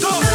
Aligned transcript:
Go. 0.00 0.28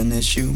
An 0.00 0.12
issue, 0.12 0.52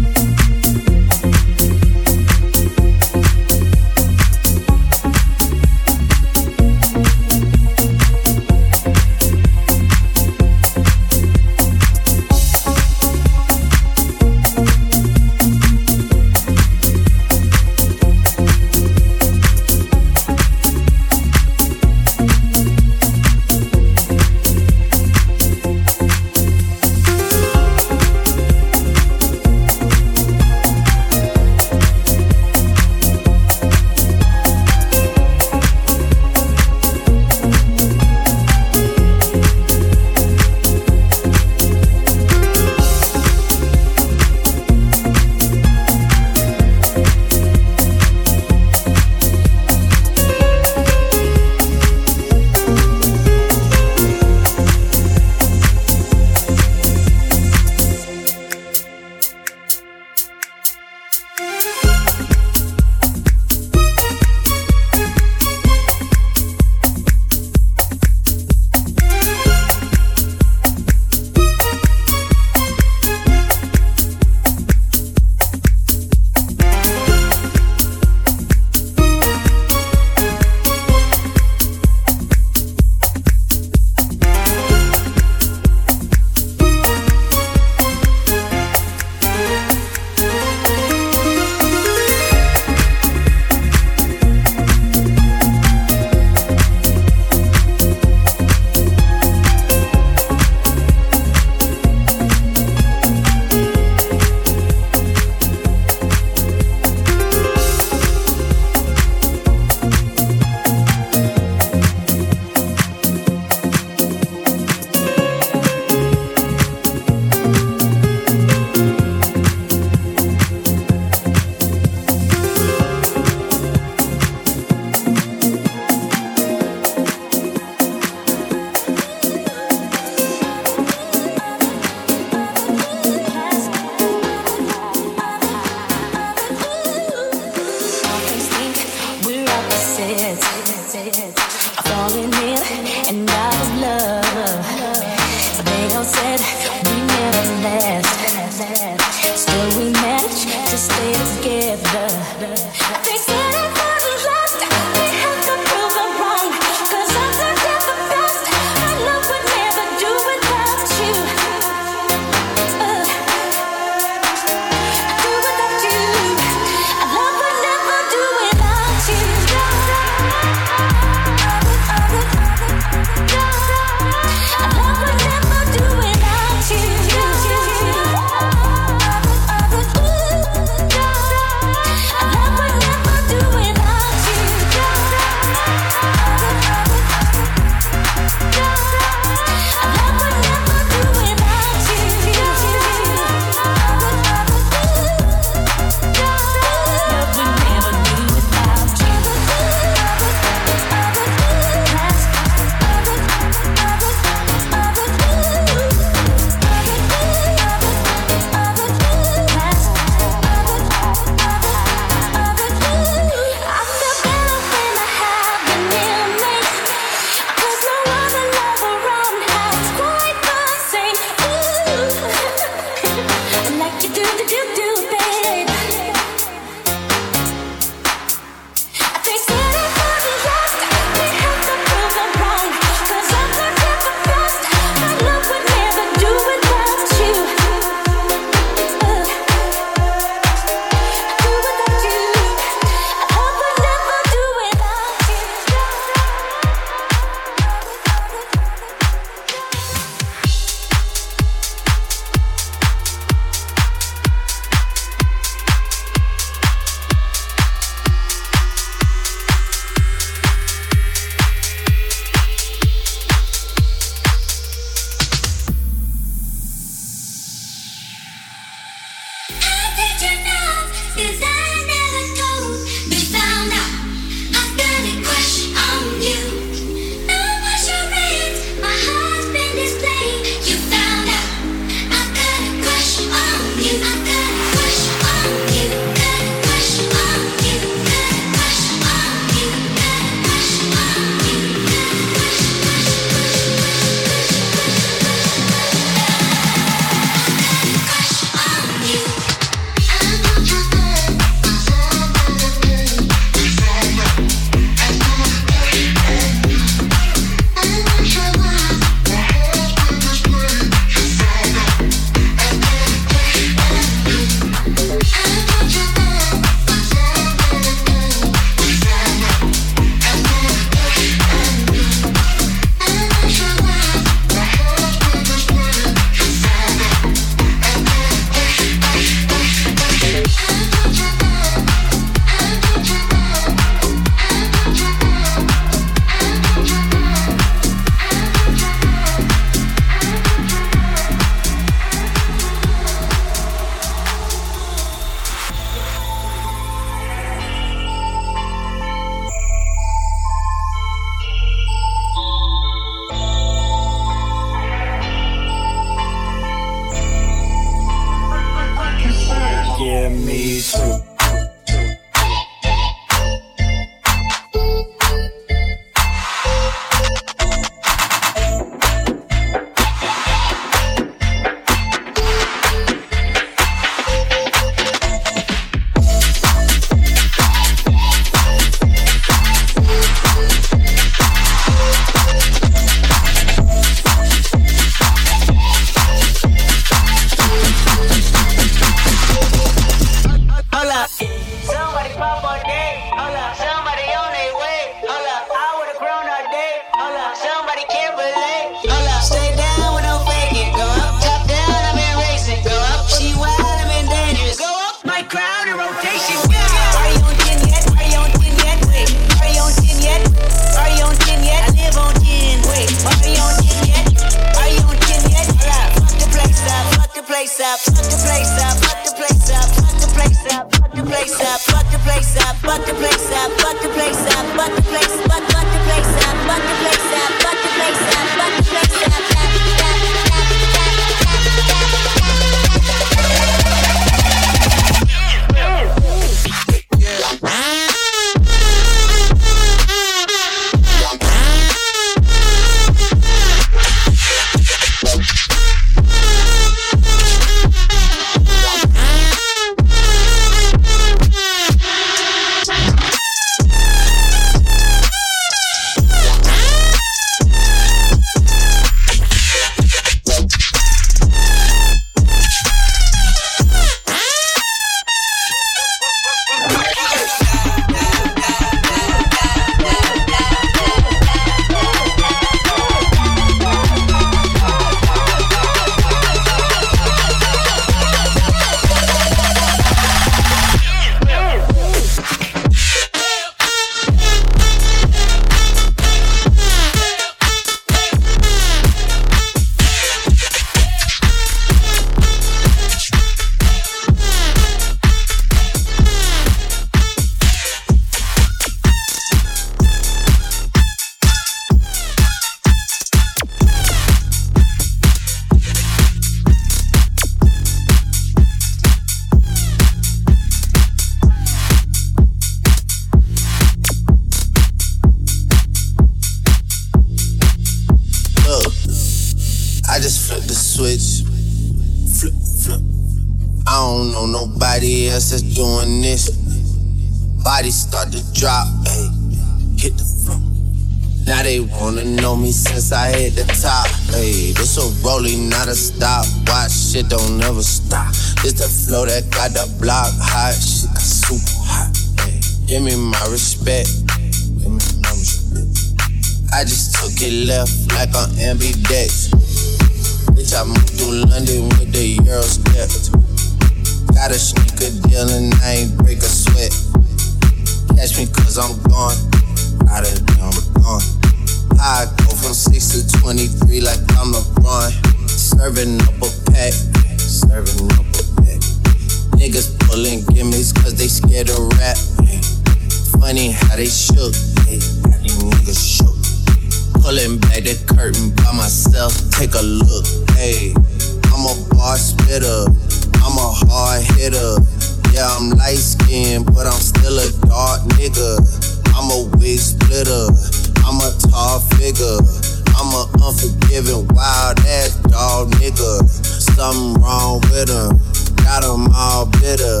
Giving 593.88 594.26
wild 594.34 594.78
ass 594.80 595.16
dog 595.30 595.70
niggas. 595.80 596.28
Something 596.76 597.22
wrong 597.22 597.60
with 597.70 597.88
them. 597.88 598.18
Got 598.64 598.82
them 598.82 599.08
all 599.14 599.46
bitter. 599.46 600.00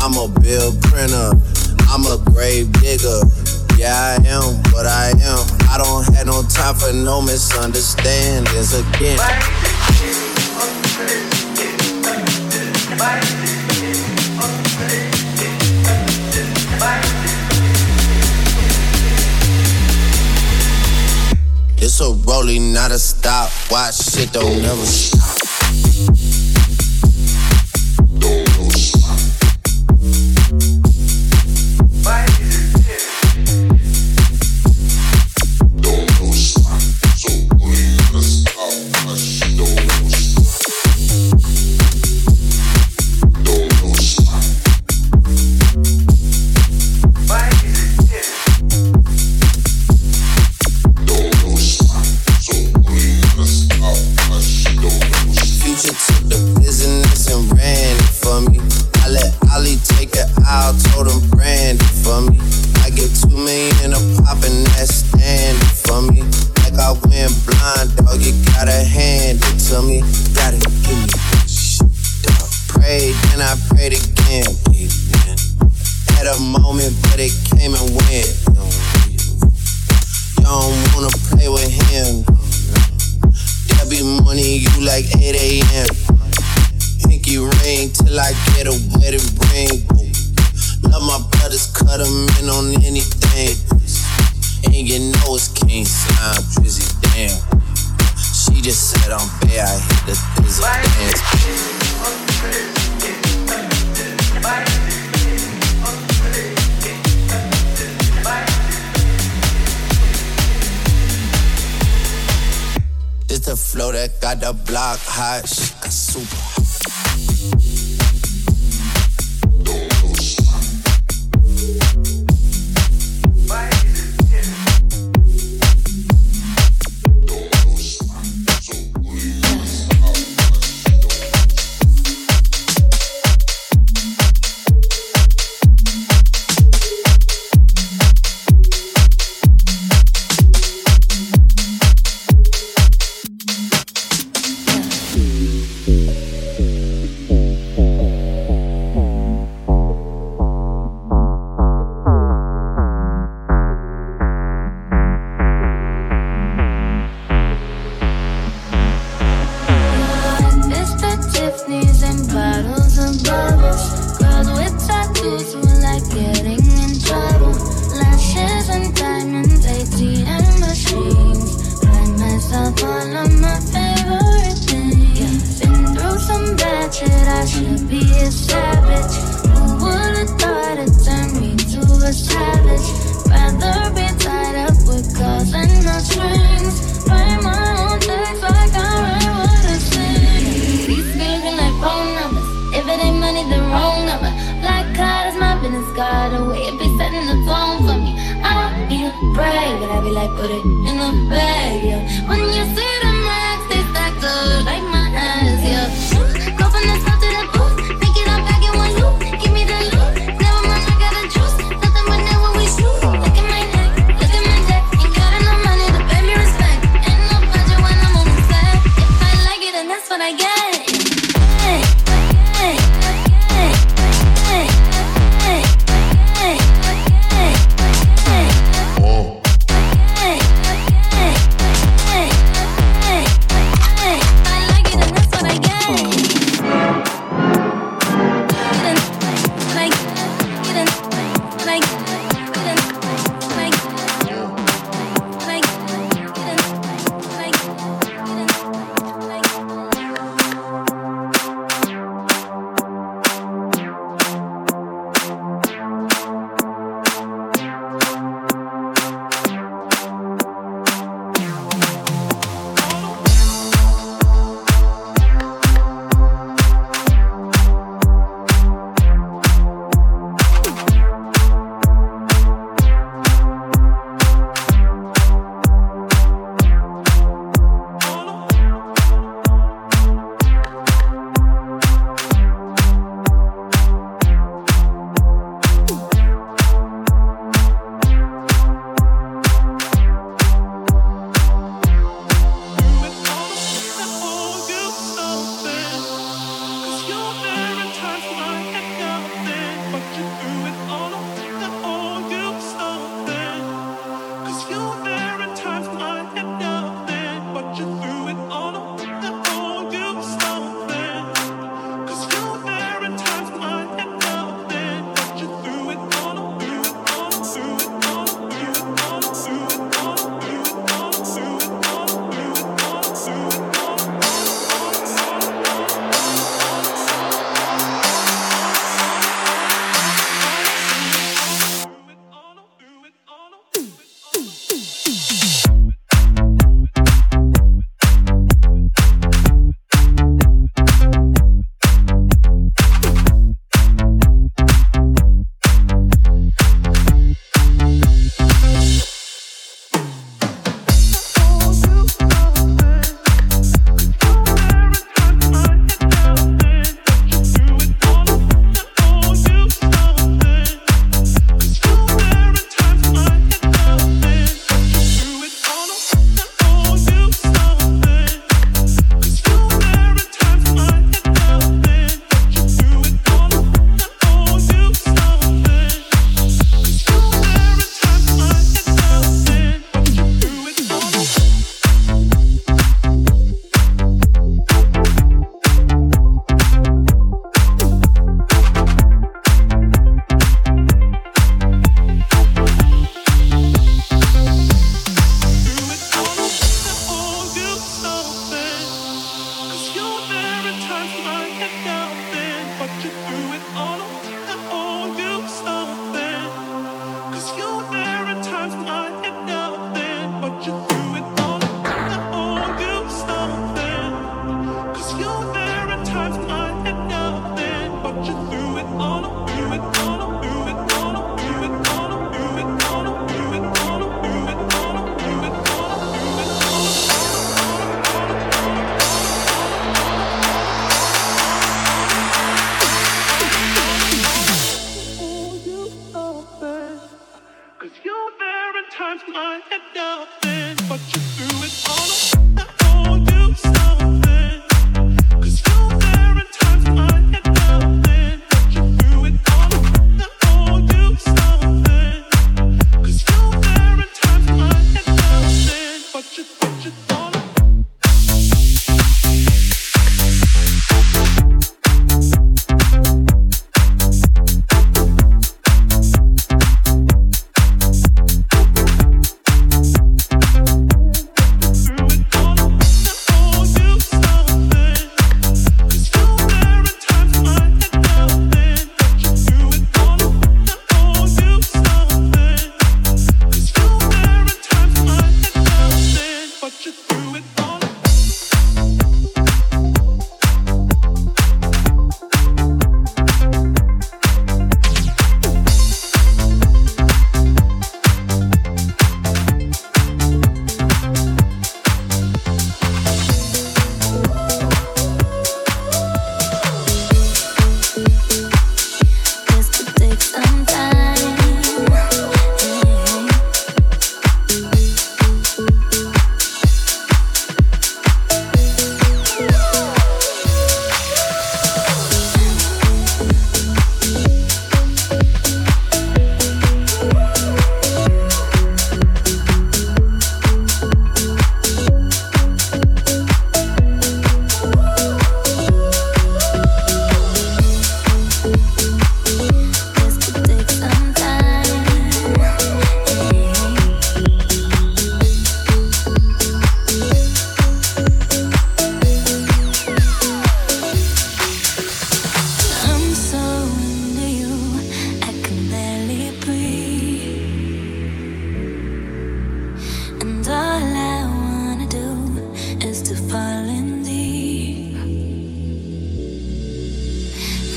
I'm 0.00 0.14
a 0.16 0.28
bill 0.40 0.72
printer. 0.82 1.32
I'm 1.88 2.04
a 2.06 2.18
grave 2.30 2.72
digger. 2.80 3.20
Yeah, 3.76 3.94
I 3.94 4.26
am 4.26 4.62
what 4.72 4.86
I 4.86 5.10
am. 5.10 5.42
I 5.70 5.78
don't 5.78 6.04
have 6.14 6.26
no 6.26 6.42
time 6.42 6.74
for 6.74 6.92
no 6.92 7.20
misunderstandings 7.20 8.72
again. 8.72 9.18
Bye. 9.18 9.42
Bye. 12.98 13.20
Bye. 16.78 17.53
It's 21.84 22.00
a 22.00 22.14
rolling, 22.26 22.72
not 22.72 22.92
a 22.92 22.98
stop. 22.98 23.50
Watch 23.70 23.96
shit 23.96 24.32
don't 24.32 24.62
never 24.62 24.86
stop. 24.86 26.33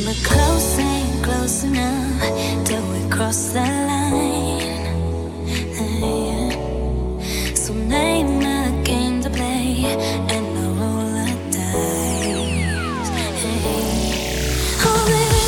But 0.07 0.15
close 0.23 0.79
ain't 0.79 1.21
close 1.21 1.63
enough 1.65 2.21
till 2.63 2.81
we 2.93 3.09
cross 3.09 3.49
the 3.51 3.59
line. 3.59 4.61
So 7.53 7.73
name 7.73 8.41
a 8.41 8.83
game 8.85 9.21
to 9.23 9.29
play 9.29 9.83
and 10.33 10.57
I'll 10.59 10.71
roll 10.79 11.11
the 11.11 11.27
dice. 11.51 13.09
Oh, 14.85 15.03
baby, 15.11 15.41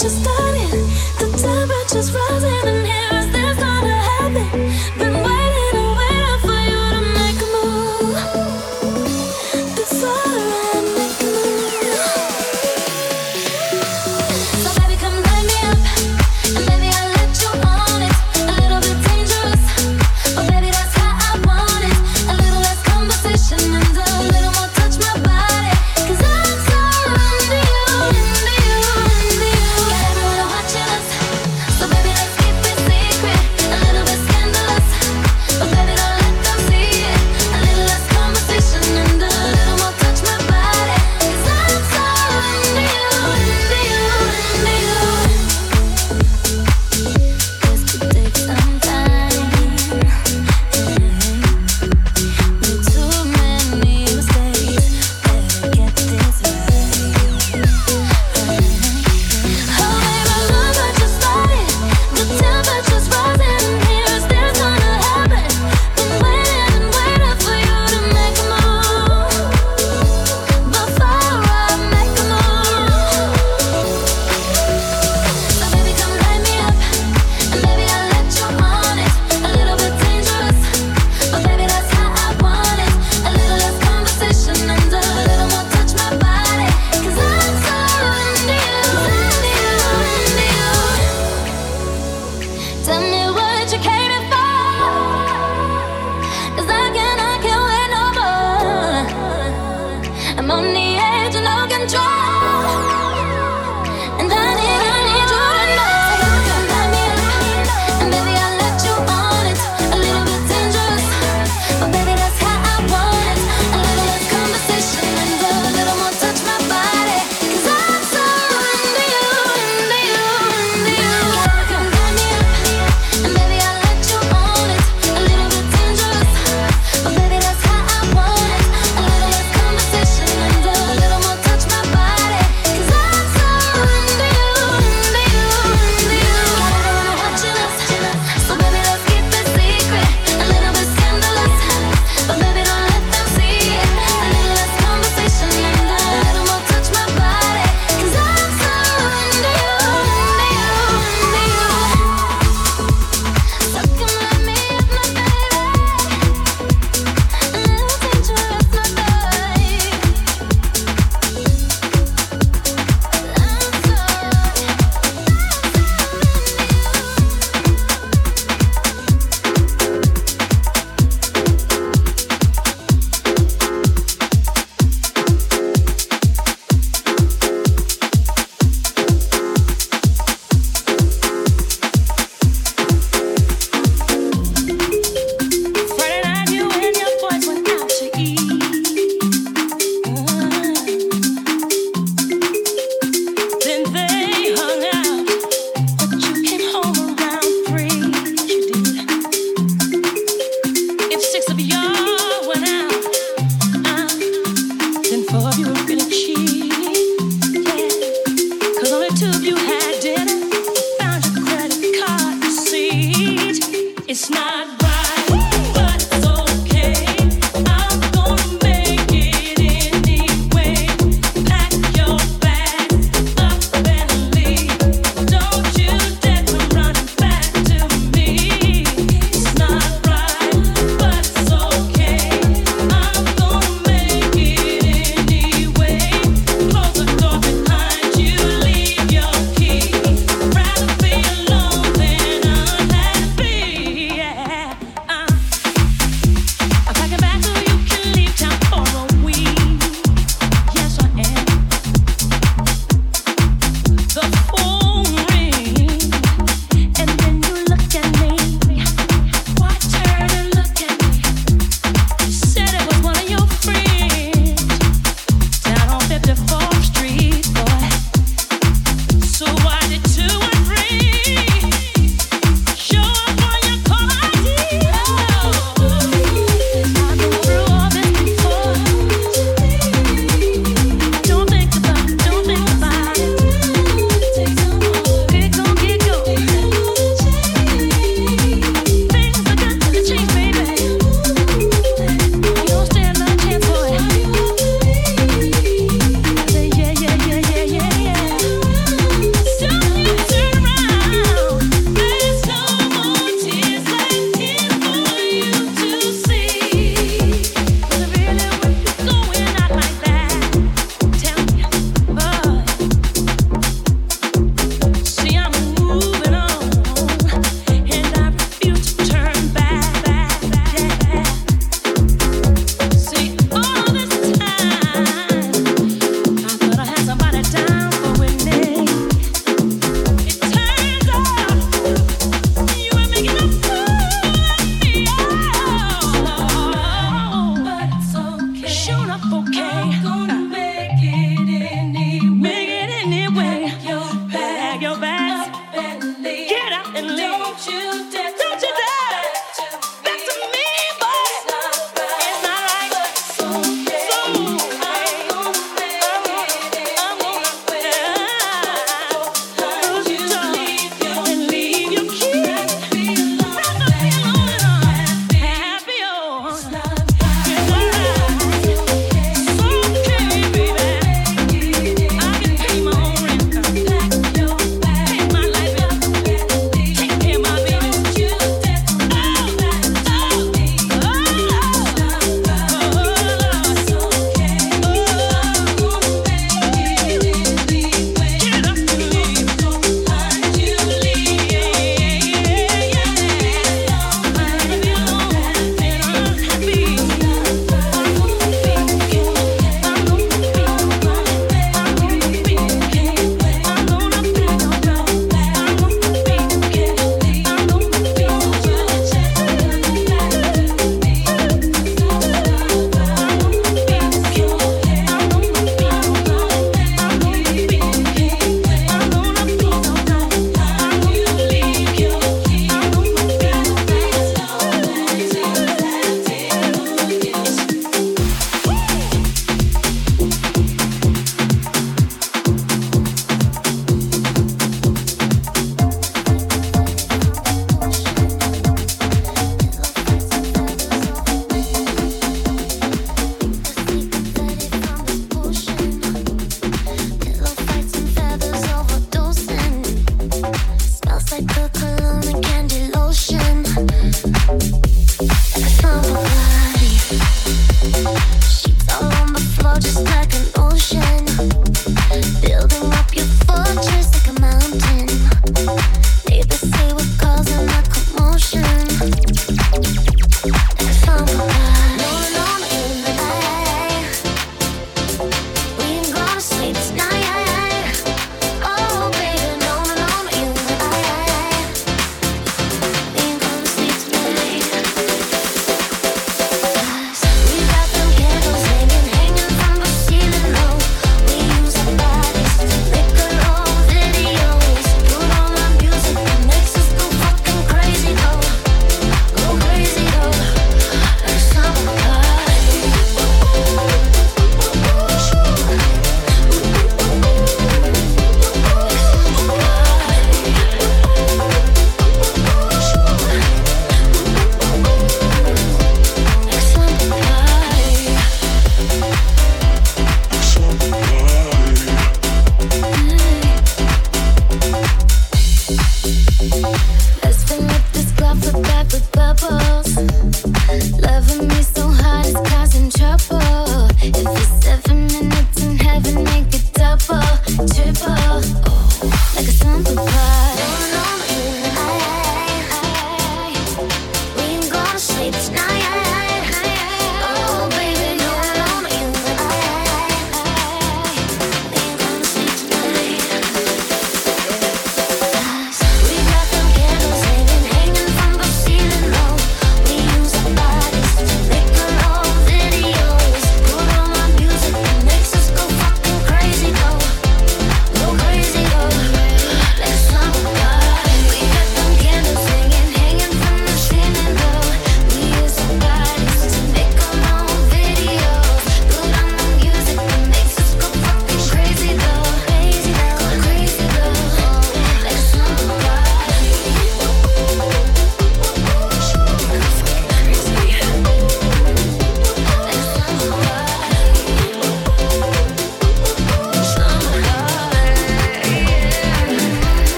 just 0.00 0.22
started. 0.22 0.55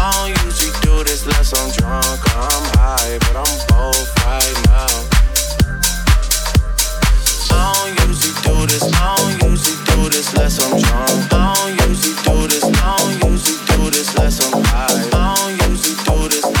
I 0.00 0.12
don't 0.12 0.44
usually 0.44 0.70
do 0.80 1.02
this 1.02 1.24
unless 1.26 1.52
I'm 1.58 1.72
drunk 1.72 2.22
or 2.22 2.38
I'm 2.38 2.64
high, 2.78 3.18
but 3.18 3.34
I'm 3.34 3.54
both 3.66 4.06
right 4.22 4.56
now. 4.70 4.94
I 7.50 7.74
don't 7.74 8.06
usually 8.06 8.34
do 8.46 8.54
this, 8.70 8.86
I 8.94 9.16
don't 9.18 9.50
usually 9.50 9.74
do 9.90 10.08
this 10.08 10.32
unless 10.34 10.62
I'm 10.62 10.78
drunk. 10.78 11.32
I 11.32 11.52
don't 11.58 11.88
usually 11.88 12.14
do 12.22 12.46
this, 12.46 12.62
I 12.62 12.96
don't 12.96 13.32
usually 13.32 13.58
do 13.66 13.90
this 13.90 14.14
unless 14.14 14.38
I'm 14.46 14.62
high. 14.66 14.86
I 15.12 15.34
don't 15.34 15.68
usually 15.68 15.96
do 16.04 16.28
this. 16.28 16.57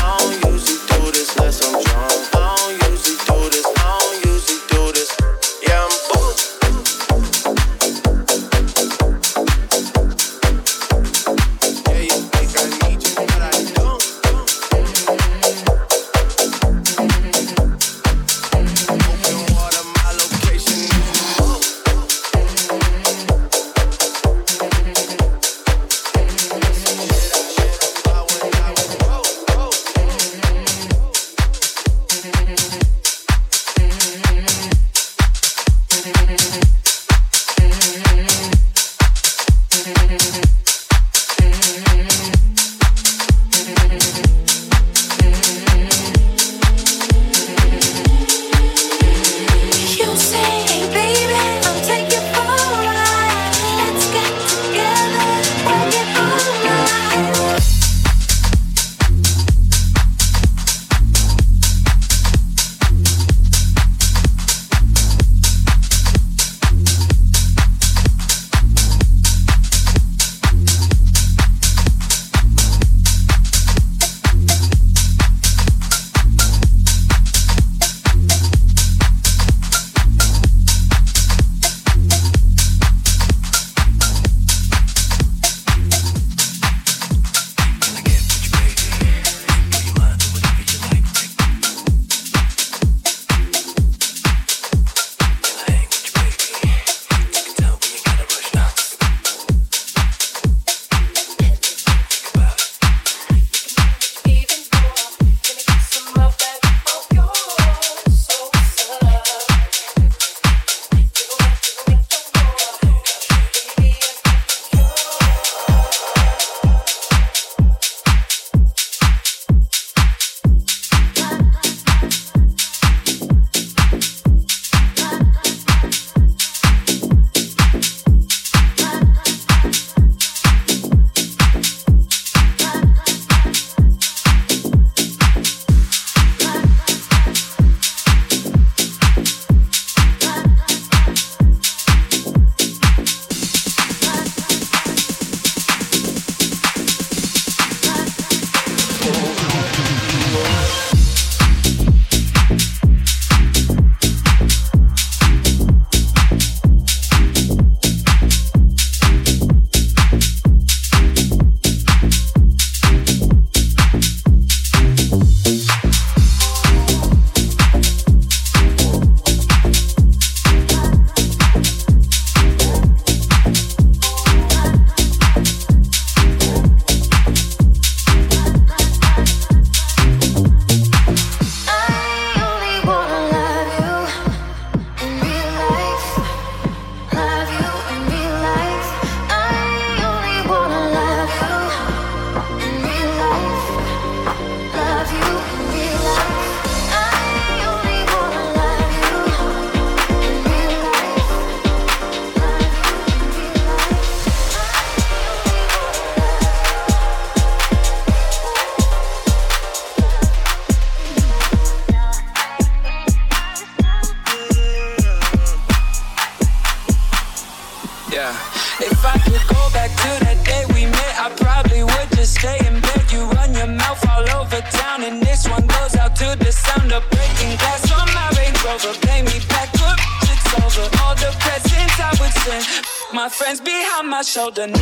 Wanna 234.56 234.77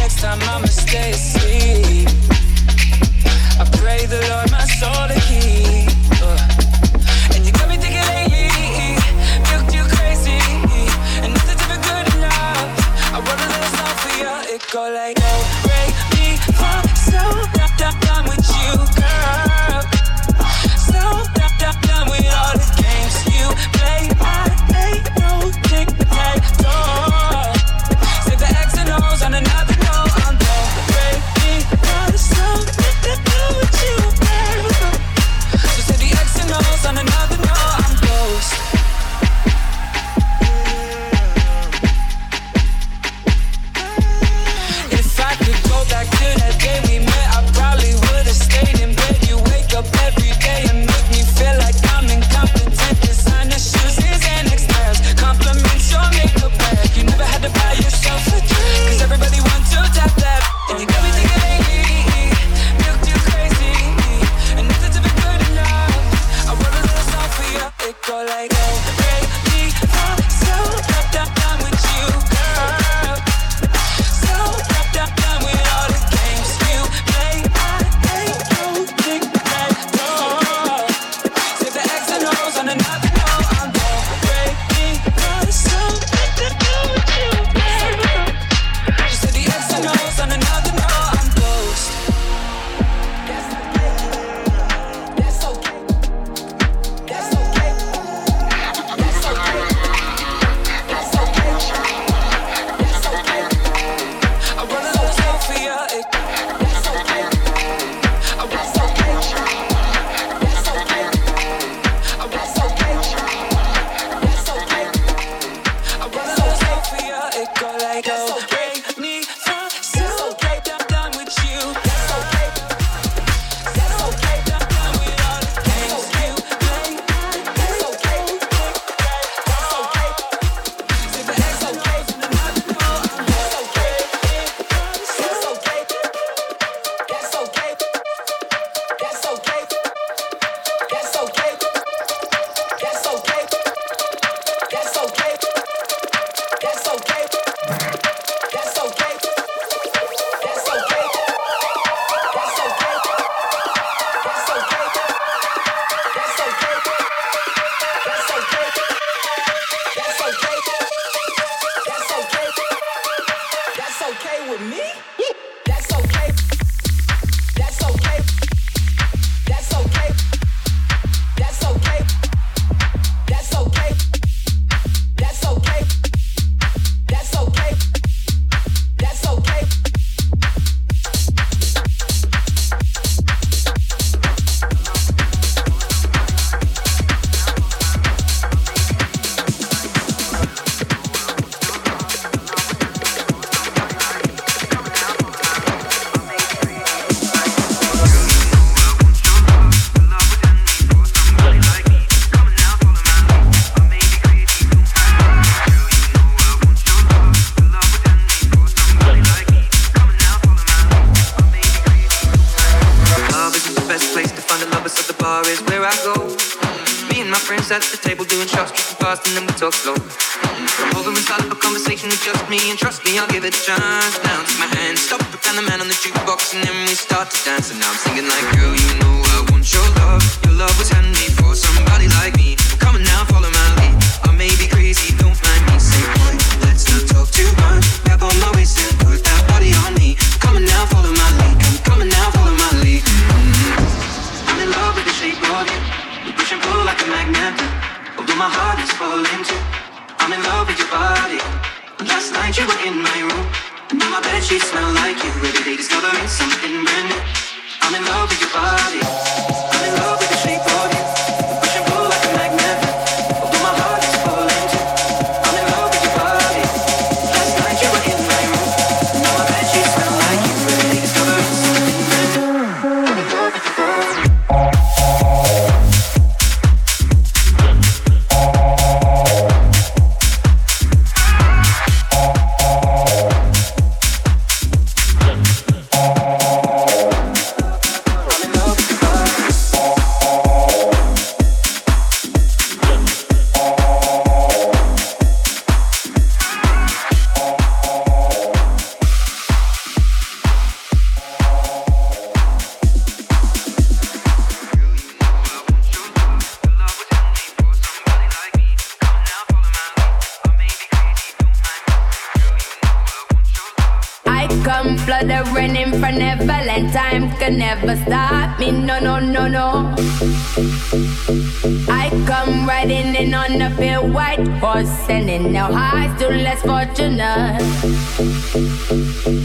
for 324.61 324.85
sending 325.07 325.57
out 325.57 325.73
highs 325.73 326.19
to 326.21 326.29
less 326.29 326.63
fortunate. 326.63 327.61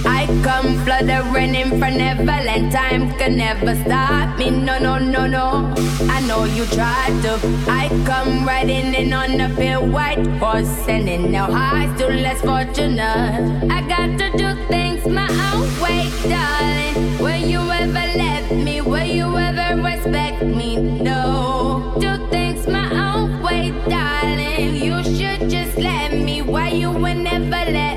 I 0.06 0.26
come 0.44 0.84
fluttering 0.86 1.56
in 1.56 1.80
benevolent. 1.80 2.72
Time 2.72 3.12
can 3.18 3.38
never 3.38 3.76
stop 3.76 4.38
me. 4.38 4.50
No, 4.50 4.78
no, 4.80 4.98
no, 4.98 5.28
no. 5.28 5.74
I 6.10 6.20
know 6.28 6.46
you 6.46 6.66
tried 6.66 7.22
to. 7.24 7.40
I 7.68 7.90
come 8.06 8.46
riding 8.46 8.94
in 8.94 9.14
on 9.14 9.40
a 9.42 9.50
pale 9.56 9.86
white 9.86 10.26
horse, 10.40 10.70
sending 10.86 11.32
now 11.32 11.52
highs 11.52 11.98
to 12.00 12.08
less 12.08 12.42
fortunate. 12.42 13.72
I 13.72 13.82
got 13.88 14.18
to 14.20 14.38
do 14.38 14.68
things 14.68 15.06
my 15.08 15.30
own 15.54 15.68
way, 15.82 16.10
darling. 16.30 17.18
Will 17.20 17.44
you 17.54 17.60
ever 17.60 18.06
let 18.18 18.52
me? 18.52 18.82
Will 18.82 19.06
you 19.06 19.38
ever 19.38 19.82
respect 19.82 20.42
me? 20.44 20.78
No. 20.78 21.61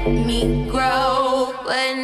me 0.06 0.66
grow. 0.68 1.54
When 1.64 2.03